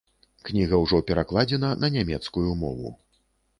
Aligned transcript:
Кніга 0.47 0.79
ўжо 0.83 1.01
перакладзена 1.09 1.69
на 1.83 1.93
нямецкую 1.99 2.51
мову. 2.65 2.97